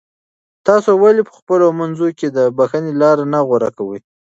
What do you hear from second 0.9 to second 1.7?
ولې په خپلو